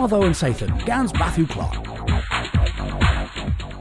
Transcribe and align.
Watho 0.00 0.24
and 0.24 0.34
Sathan, 0.34 0.82
Gans 0.86 1.12
Matthew 1.12 1.46
Clark. 1.46 1.74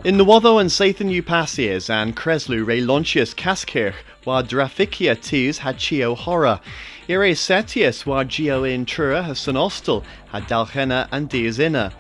In 0.04 0.18
the 0.18 0.26
Watho 0.26 0.60
and 0.60 0.70
Sathan 0.70 1.10
Upasias 1.18 1.90
and 1.90 2.14
Creslu 2.14 2.68
Ray 2.68 2.82
Lontius 2.82 3.34
Caskirch, 3.34 3.94
wa 4.26 4.42
Draficia 4.44 5.16
Tis 5.16 5.60
had 5.60 5.78
Chio 5.78 6.16
Hora. 6.16 6.60
Ire 7.08 7.34
Setius 7.34 8.06
wa 8.06 8.26
Geo 8.26 8.66
in 8.66 8.86
Trura 8.86 9.24
Hasan 9.24 9.56
Ostel 9.56 10.04
had 10.28 10.44
Dalchena 10.44 11.08
and 11.14 11.30
Diazina. 11.30 11.94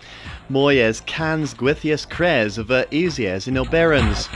Moyes 0.51 1.05
Cans 1.05 1.53
Gwithius 1.53 2.05
Cres 2.09 2.57
of 2.57 2.67
Easias 2.67 3.47
in 3.47 3.53
Oberans. 3.53 4.27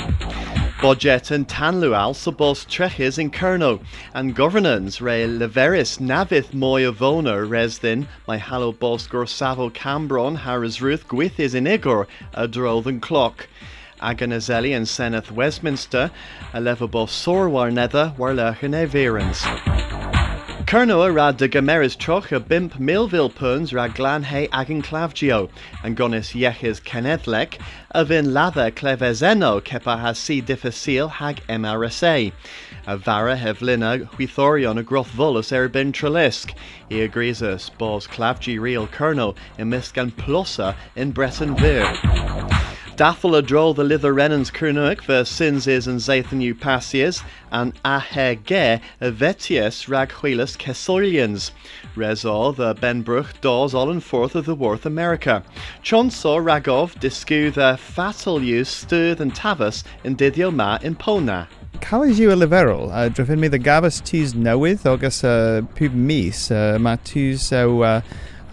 Budget 0.84 1.32
and 1.32 1.48
Tanlual 1.48 2.14
Sabos 2.14 2.66
Treches 2.68 3.18
in 3.18 3.32
Kerno, 3.32 3.80
and 4.14 4.36
governance 4.36 5.00
re 5.00 5.26
leveris 5.26 5.98
navith 5.98 6.48
moyavona 6.48 7.48
resdin, 7.48 8.06
my 8.28 8.36
hallow 8.36 8.74
bos 8.74 9.08
gorsavo 9.08 9.72
cambron 9.72 10.40
harris 10.40 10.82
ruth 10.82 11.08
gwithis 11.08 11.56
in 11.56 11.68
igor, 11.68 12.06
a 12.34 12.50
drothen 12.50 13.00
clock. 13.00 13.48
Aganazelli 14.02 14.76
and 14.76 14.86
Seneth 14.86 15.32
Westminster, 15.32 16.12
a 16.54 16.60
levabo 16.60 17.08
sorwar 17.08 17.72
nether, 17.72 18.14
warlach 18.18 18.62
and 18.62 18.74
Kernoa 20.74 21.14
rad 21.14 21.38
de 21.38 21.48
gameris 21.48 21.96
troch 21.96 22.32
a 22.32 22.40
bimp 22.40 22.80
milville 22.80 23.30
puns 23.30 23.74
ra 23.74 23.88
glan 23.88 24.24
he 24.24 24.50
agin 24.52 24.82
clavgio, 24.82 25.48
and 25.84 25.96
gonis 25.96 26.34
yeches 26.34 26.82
kenedlek, 26.82 27.62
a 27.92 28.04
vin 28.04 28.34
lather 28.34 28.72
clevezeno 28.72 29.62
kepa 29.62 30.00
has 30.00 30.18
si 30.18 30.42
difficile 30.42 31.10
hag 31.10 31.42
MRSA. 31.48 32.32
A 32.88 32.98
vara 32.98 33.38
hevlina 33.38 34.10
huithorion 34.14 34.80
a 34.80 34.82
groth 34.82 35.12
volus 35.12 35.52
erbin 35.52 35.92
trelisk. 35.94 36.56
He 36.90 37.02
agrees 37.02 37.44
us 37.44 37.70
bos 37.70 38.08
clavgi 38.08 38.60
real 38.60 38.88
kerno 38.88 39.36
in 39.60 39.70
miskan 39.70 40.12
plossa 40.12 40.76
in 40.96 41.12
Breton 41.12 41.56
Vir. 41.56 42.63
Daffel 42.96 43.36
a 43.36 43.42
droll 43.42 43.74
the 43.74 43.84
lither 43.84 44.14
renans 44.14 44.52
Kernuik 44.52 45.02
ver 45.02 45.24
sinses 45.24 45.88
and 45.88 46.00
zathan 46.00 46.54
passias, 46.54 47.24
and 47.52 47.74
ahe 47.84 48.36
ge 48.46 48.80
a 49.02 49.12
vetius 49.12 49.90
rag 49.90 50.10
huilas 50.10 50.56
kesolians. 50.56 51.50
Resor 51.96 52.56
the 52.56 52.76
Benbruch 52.76 53.42
doors 53.42 53.74
all 53.74 53.90
and 53.90 54.04
forth 54.04 54.36
of 54.36 54.46
the 54.46 54.54
Worth 54.54 54.86
America. 54.86 55.44
Chonso 55.84 56.38
ragov 56.38 56.94
discu 57.00 57.52
the 57.52 57.78
fatal 57.78 58.44
use 58.44 58.70
stirth 58.70 59.20
and 59.20 59.34
tavus 59.34 59.84
in 60.04 60.16
didio 60.16 60.54
ma 60.54 60.78
in 60.84 60.96
Pona. 60.96 61.48
Calis 61.80 62.20
yw 62.20 62.30
y 62.30 62.36
leferol, 62.36 62.92
uh, 62.92 63.10
drafyn 63.10 63.40
mi 63.40 63.48
the 63.48 63.58
gafas 63.58 64.04
tŵs 64.06 64.36
newydd 64.36 64.86
ogus 64.86 65.24
uh, 65.24 65.66
pub 65.74 65.94
mis, 65.94 66.52
uh, 66.52 66.78
mae 66.80 66.98
tŵs 66.98 67.50
o 67.58 67.82
uh, 67.82 68.02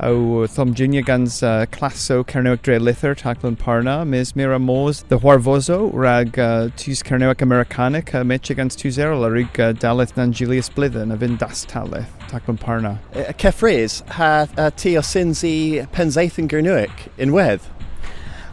o 0.03 0.47
thomjinia 0.47 1.05
gans 1.05 1.43
uh, 1.43 1.67
classo 1.71 2.25
Cernewec 2.25 2.63
Dre 2.63 2.79
Lithar 2.79 3.15
Taclan 3.15 3.57
Parna 3.57 4.07
mes 4.07 4.35
mira 4.35 4.59
mos 4.59 5.03
the 5.03 5.19
Huarvozo 5.19 5.91
rag 5.93 6.39
uh, 6.39 6.69
tus 6.77 7.03
Cernewec 7.03 7.43
Americanic 7.43 8.15
uh, 8.15 8.25
meche 8.25 8.55
gans 8.57 8.75
tus 8.77 8.99
erol 8.99 9.25
arig 9.25 9.61
uh, 9.61 9.73
dalith 9.73 10.17
nan 10.17 10.33
Julius 10.33 10.71
Blithen 10.71 11.13
a 11.13 11.17
vin 11.17 11.37
das 11.37 11.65
talith 11.67 12.07
Taclan 12.29 12.59
Parna. 12.59 12.99
Uh, 13.15 13.33
Cefres 13.33 14.07
ha 14.11 14.47
uh, 14.57 14.71
ti 14.71 14.97
o 14.97 15.01
sinzi 15.01 15.87
penzaeth 15.93 16.39
yn 16.39 16.89
in 17.19 17.33
wedd? 17.33 17.61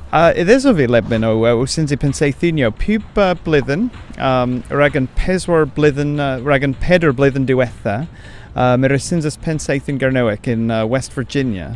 Uh, 0.07 0.31
iddes 0.39 0.63
o 0.63 0.71
fi 0.71 0.85
lebyn 0.87 1.25
o 1.27 1.33
uh, 1.43 1.49
wsyn 1.59 1.89
ti 1.91 1.97
penseitinio 1.99 2.69
pub 2.71 3.17
uh, 3.19 3.33
blwyddyn 3.43 3.89
um, 4.23 4.53
rag 4.71 4.95
yn 4.95 5.09
peswar 5.19 5.65
blwyddyn 5.67 6.13
uh, 6.23 6.37
rag 6.47 6.63
yn 6.63 6.75
pedwar 6.79 7.11
blwyddyn 7.17 7.43
diwetha 7.49 7.97
um, 8.55 8.85
yr 8.87 8.95
ysyn 8.95 9.19
pensaeth 9.43 9.89
yn 9.91 9.99
Garnewic 9.99 10.47
in 10.47 10.71
uh, 10.71 10.85
West 10.87 11.11
Virginia. 11.11 11.73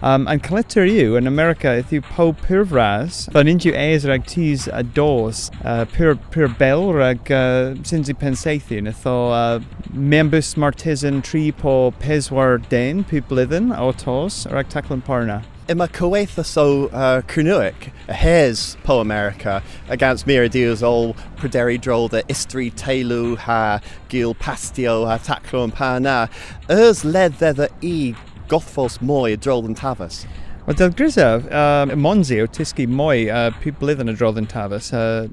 Um, 0.00 0.28
and 0.28 0.40
collector 0.42 0.84
you 0.84 1.16
in 1.16 1.26
America, 1.26 1.74
if 1.74 1.92
you 1.92 2.00
po 2.00 2.32
purvras, 2.32 3.30
van 3.32 3.46
inju 3.46 3.72
eis 3.74 4.06
rag 4.06 4.24
tis 4.26 4.68
a 4.72 4.84
dos, 4.84 5.50
uh, 5.64 5.86
pur 5.86 6.14
bell 6.46 6.92
rag 6.92 7.32
uh, 7.32 7.74
sinzi 7.82 8.14
pensathin, 8.14 8.86
itho 8.86 9.32
uh, 9.32 9.60
membus 9.92 10.54
martizan 10.54 11.22
tri 11.22 11.50
po 11.50 11.90
peswar 11.98 12.58
den, 12.68 13.02
pu 13.02 13.20
blithen, 13.22 13.76
autos, 13.76 14.46
rag 14.52 14.68
taclan 14.68 15.02
parna. 15.02 15.42
Ima 15.70 15.86
Kuwaitha 15.86 16.46
so 16.46 16.86
uh, 16.86 17.20
Kernuic, 17.22 17.90
a 18.08 18.14
hares 18.14 18.78
po 18.84 19.00
America, 19.00 19.62
against 19.90 20.26
Miradius 20.26 20.82
all 20.82 21.12
Praderi 21.36 21.78
drol 21.78 22.08
the 22.08 22.22
Istri 22.22 22.70
Telu 22.70 23.36
ha 23.36 23.80
Gil 24.08 24.34
Pastio 24.34 25.04
ha 25.04 25.18
Taclo 25.18 25.64
and 25.64 25.74
Pana, 25.74 26.30
ers 26.70 27.04
led 27.04 27.34
the 27.34 27.68
e 27.82 28.14
Gothfos 28.48 29.00
Moy 29.02 29.36
drol 29.36 29.64
and 29.66 29.76
Tavas. 29.76 30.26
Wel, 30.66 30.76
del 30.76 30.90
grisaf, 30.90 31.44
um, 31.52 31.90
Monzi 32.00 32.42
o 32.42 32.46
tisgi 32.46 32.86
mwy 32.86 33.28
uh, 33.32 33.50
pi 33.60 33.70
blwyddyn 33.70 34.10
y 34.12 34.14
drodd 34.16 34.40
yn 34.40 34.48
Tafas. 34.48 34.92
Uh, 34.92 35.28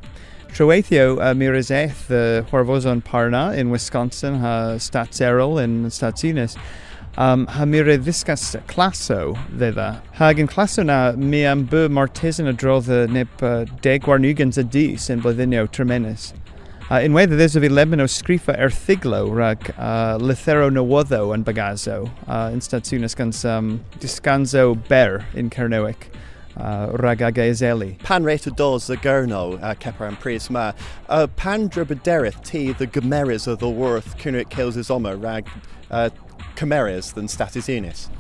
uh, 0.56 1.34
uh, 2.12 2.44
Huarvozon 2.52 3.03
Parna 3.03 3.58
in 3.58 3.70
Wisconsin, 3.70 4.36
ha 4.36 4.76
Stats 4.78 5.22
Errol 5.22 5.59
in 5.59 5.86
Statsinis. 5.86 6.58
Um, 7.18 7.48
ha 7.48 7.66
mi 7.66 7.80
re 7.80 7.98
ddisgas 7.98 8.56
claso 8.68 9.38
ddedda. 9.56 10.02
Hag 10.14 10.40
yn 10.40 10.47
claso 10.47 10.84
na 10.84 11.14
mi 11.14 11.46
am 11.46 11.64
by 11.64 11.88
martesan 11.88 12.47
y 12.47 12.53
drodd 12.53 12.90
y 12.92 13.06
neb 13.08 13.44
uh, 13.44 13.64
deg 13.82 14.08
warnugans 14.08 14.59
y 14.59 14.64
dis 14.64 15.09
yn 15.09 15.22
tremenus. 15.22 16.34
Uh, 16.85 17.00
unwaith 17.01 17.31
ddys 17.34 17.56
o 17.57 17.62
fi 17.63 17.69
lemon 17.72 18.03
o 18.03 18.06
sgrifa 18.06 18.53
erthiglo 18.62 19.23
rhag 19.34 19.72
uh, 19.73 20.19
lithero 20.22 20.68
newoddo 20.69 21.31
yn 21.34 21.41
bagazo, 21.47 21.96
uh, 22.28 22.51
yn 22.53 22.62
statwn 22.62 23.07
ysgans 23.07 23.40
um, 23.50 23.72
disganzo 24.03 24.68
ber 24.85 25.23
yn 25.34 25.50
Cernewic. 25.50 26.12
Uh, 26.53 26.94
rhag 27.01 27.23
ag 27.25 27.41
eiseli. 27.41 27.97
Pan 28.06 28.23
reit 28.23 28.46
o 28.46 28.53
dos 28.53 28.85
y 28.94 29.00
gyrno 29.01 29.57
uh, 29.57 29.73
cepar 29.81 30.12
yn 30.12 30.19
pris 30.22 30.46
ma, 30.53 30.68
uh, 31.09 31.25
pan 31.41 31.66
drybyderith 31.73 32.44
ti 32.46 32.68
the 32.72 32.85
gymeris 32.85 33.50
o 33.50 33.57
ddylwrth 33.57 34.13
cynnig 34.22 34.53
Cales 34.53 34.78
is 34.78 34.94
oma 34.94 35.16
rhag 35.17 35.50
uh, 35.90 36.12
cymerys 36.53 37.16
than 37.16 37.28
status 37.28 37.66
unis? 37.67 38.12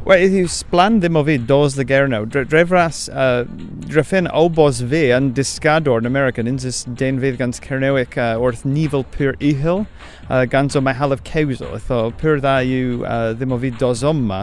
Wel, 0.00 0.22
iddi 0.24 0.46
sblan 0.48 0.94
ddim 1.02 1.18
o 1.18 1.22
fi 1.26 1.34
dos 1.36 1.74
dy 1.76 1.84
ger 1.84 2.06
nawr. 2.08 2.24
Dref 2.32 2.70
uh, 2.72 3.44
drefyn 3.84 4.30
o 4.32 4.46
bos 4.48 4.78
fi 4.80 5.02
yn 5.12 5.26
disgador 5.36 6.00
yn 6.00 6.08
American 6.08 6.48
yn 6.48 6.56
sys 6.62 6.86
den 6.96 7.18
fydd 7.20 7.36
gan 7.36 7.52
Cernewic 7.52 8.16
uh, 8.16 8.40
wrth 8.40 8.62
nifel 8.64 9.04
pyr 9.12 9.36
ihil, 9.44 9.84
uh, 10.30 10.46
gan 10.48 10.72
o 10.72 10.80
mae 10.80 10.96
halaf 10.96 11.20
cewso. 11.28 11.68
Ytho, 11.76 11.98
pyr 12.16 12.40
dda 12.40 12.54
yw 12.64 13.02
uh, 13.04 13.18
ddim 13.36 13.52
o 13.52 13.58
fi 13.60 13.72
dos 13.82 14.00
oma, 14.00 14.40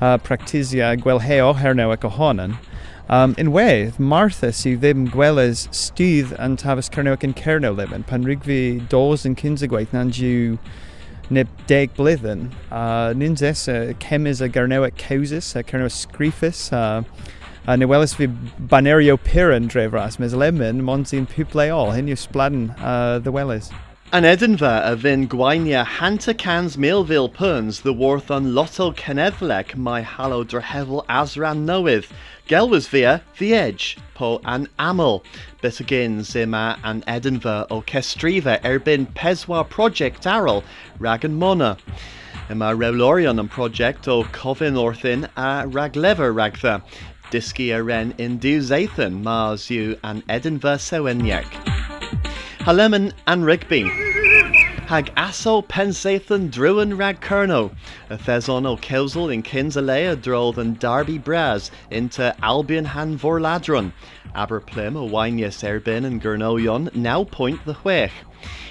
uh, 0.00 0.16
practisia 0.24 0.94
gwelheo 0.96 1.52
Cernewic 1.60 2.08
ohonan. 2.08 2.56
Um, 3.04 3.36
unwaith, 3.36 4.00
Martha 4.00 4.54
sydd 4.56 4.80
ddim 4.80 5.04
gweles 5.12 5.66
stydd 5.76 6.32
yn 6.40 6.56
tafys 6.56 6.88
Cernewic 6.88 7.28
yn 7.28 7.36
Cernew 7.36 7.76
lemon, 7.76 8.08
pan 8.08 8.24
rig 8.24 8.40
fi 8.48 8.80
dos 8.88 9.28
yn 9.28 9.36
cynsegwaith 9.36 9.92
na'n 9.92 10.16
jiw 10.16 10.56
neb 11.30 11.48
deg 11.66 11.94
blwyddyn. 11.96 12.50
Uh, 12.70 13.12
Nyn 13.16 13.36
zes 13.36 13.68
uh, 13.68 13.92
cemis 14.00 14.40
a 14.40 14.48
garnewet 14.48 14.96
cewsis, 14.96 15.54
a 15.56 15.62
carnewet 15.62 15.92
sgrifus, 15.92 16.72
uh, 16.72 17.02
a 17.66 17.76
newelis 17.76 18.14
fi 18.14 18.26
banerio 18.26 19.16
pyran 19.16 19.68
drefras, 19.68 20.18
mes 20.18 20.34
lemon, 20.34 20.82
mond 20.82 21.08
sy'n 21.08 21.26
puble 21.26 21.70
hyn 21.94 22.10
yw 22.12 22.18
sbladen 22.20 22.70
uh, 22.78 23.20
ddywelis. 23.24 23.72
An 24.14 24.24
Edinburgh 24.24 24.82
a 24.84 24.94
vin 24.94 25.26
gwainia 25.26 25.84
hanta 25.84 26.32
cans 26.32 26.78
Millville 26.78 27.28
puns 27.28 27.80
the 27.80 27.92
worth 27.92 28.30
on 28.30 28.54
Lotto 28.54 28.94
my 29.76 30.02
hallow 30.02 30.44
drehevel 30.44 31.04
asran 31.06 31.64
knoweth. 31.64 32.12
Gelwas 32.46 32.86
via 32.86 33.22
the 33.38 33.52
edge 33.52 33.98
po 34.14 34.40
an 34.44 34.68
amel. 34.78 35.24
Bit 35.60 35.80
again 35.80 36.22
zima 36.22 36.78
an 36.84 37.02
Edinburgh 37.08 37.66
o 37.72 37.82
erbin 37.82 39.12
peswa 39.14 39.68
project 39.68 40.28
arrel 40.28 40.62
rag 41.00 41.24
and 41.24 41.36
mona. 41.36 41.76
Yma 42.48 42.72
rewlorion 42.72 43.40
an 43.40 43.48
project 43.48 44.06
o 44.06 44.22
cofin 44.22 44.76
orthin 44.76 45.24
a 45.36 45.66
raglever 45.66 46.32
ragtha. 46.32 46.84
Diski 47.32 47.76
a 47.76 47.82
ren 47.82 48.14
in 48.16 48.38
du 48.38 48.60
zathan 48.60 49.24
mars 49.24 49.70
you 49.70 49.98
an 50.04 50.22
Edinburgh 50.28 50.78
seweniek. 50.78 51.50
Haleman 52.60 53.12
and 53.26 53.44
Rigby. 53.44 54.03
Hag 54.94 55.12
aso 55.16 55.60
pensathan 55.60 56.52
druan 56.52 56.96
rag 56.96 57.20
kerno. 57.20 57.72
A 58.10 58.16
thezon 58.16 58.64
o 58.64 58.76
kelsel 58.76 59.28
in 59.28 59.42
kinsalea 59.42 60.14
droll 60.14 60.52
than 60.52 60.74
Darby 60.74 61.18
Braz 61.18 61.72
into 61.90 62.32
Albion 62.44 62.84
han 62.84 63.18
vorladron. 63.18 63.92
Aberplim 64.36 64.94
o 64.94 65.08
wynius 65.08 65.64
erbin 65.64 66.04
and 66.04 66.22
Gurnoyon 66.22 66.94
now 66.94 67.24
point 67.24 67.64
the 67.64 67.74
huech. 67.74 68.12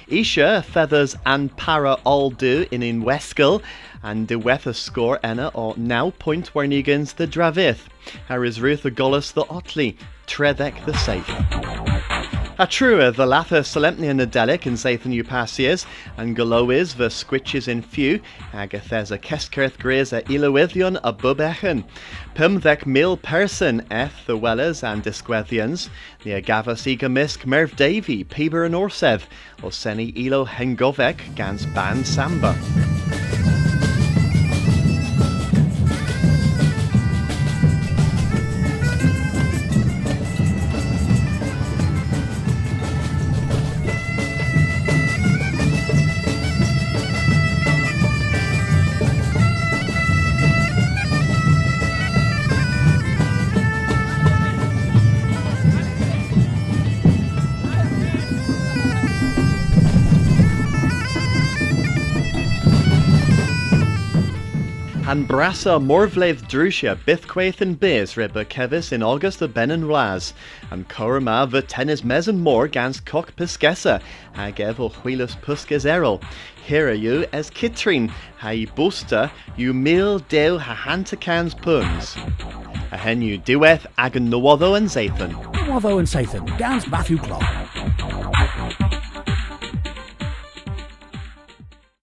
Isha 0.08 0.62
feathers 0.62 1.14
and 1.26 1.54
para 1.58 1.98
all 2.04 2.30
do 2.30 2.64
in 2.70 2.82
in 2.82 3.02
Weskel 3.02 3.60
and 4.02 4.26
de 4.26 4.38
wether 4.38 4.72
score 4.72 5.20
enna 5.22 5.50
or 5.52 5.74
now 5.76 6.08
point 6.08 6.54
warnigans 6.54 7.16
the 7.16 7.26
dravith. 7.26 7.80
Har 8.28 8.46
is 8.46 8.62
Ruth 8.62 8.80
the 8.80 8.90
the 8.90 9.44
Otley, 9.50 9.98
Tredek 10.26 10.86
the 10.86 10.96
safe. 10.96 11.93
A 12.56 12.68
trua 12.68 13.12
the 13.12 13.26
latha 13.26 13.64
solemnia 13.64 14.14
nadelic 14.14 14.64
in 14.64 14.74
Zathan 14.74 15.20
Upasias, 15.20 15.86
and 16.16 16.36
Galois 16.36 16.96
the 16.96 17.08
squitches 17.08 17.66
in 17.66 17.82
few, 17.82 18.20
Agathesa 18.52 19.18
Keskerth 19.20 19.76
Gris 19.80 20.12
a 20.12 20.22
Ilowithion 20.22 21.00
a 21.02 21.12
Bubechen, 21.12 21.82
Pumthek 22.36 22.86
mil 22.86 23.16
person 23.16 23.84
eth 23.90 24.24
the 24.26 24.36
Wellers 24.36 24.84
and 24.84 25.02
Disquethians, 25.02 25.88
the 26.22 26.40
Agavas 26.40 26.86
Egamisk 26.86 27.44
Merv 27.44 27.74
Davy, 27.74 28.22
Peber 28.22 28.64
and 28.64 28.76
Orseth, 28.76 29.24
Oseni 29.58 30.16
Ilo 30.16 30.44
Hengovek, 30.44 31.34
Gans 31.34 31.66
Ban 31.66 32.04
Samba. 32.04 32.93
And 65.14 65.28
brassa 65.28 65.80
morvleith 65.80 66.42
drúsia 66.50 66.96
bithquaith 66.96 67.60
and 67.60 67.78
biz 67.78 68.14
ribba 68.14 68.44
kevis 68.44 68.90
in 68.90 69.00
August 69.00 69.38
the 69.38 69.46
ben 69.46 69.70
and 69.70 69.86
raz, 69.88 70.34
and 70.72 70.88
corama 70.88 71.48
the 71.48 71.62
tennis 71.62 72.02
mes 72.02 72.26
and 72.26 72.40
more 72.40 72.66
gans 72.66 72.98
cock 72.98 73.30
piscessa, 73.36 74.02
agev 74.34 74.80
o 74.80 74.88
huilas 74.88 75.40
pusques 75.40 75.84
erol. 75.84 76.20
Here 76.66 76.88
are 76.88 76.92
you 76.92 77.26
as 77.32 77.48
kitrin, 77.48 78.08
ha 78.38 78.48
i 78.48 78.66
busta, 78.66 79.30
you 79.56 79.72
mil 79.72 80.18
deu 80.18 80.58
ha 80.58 80.74
hantacans 80.74 81.54
puns. 81.62 82.16
A 82.90 82.96
hen 82.96 83.22
you 83.22 83.38
dueth 83.38 83.86
agan 83.96 84.28
nawotho 84.28 84.76
and 84.76 84.88
zathan. 84.88 85.32
Nawotho 85.52 86.00
and 86.00 86.08
Sathan, 86.08 86.58
Gans 86.58 86.88
Matthew 86.88 87.18
Clark. 87.18 87.63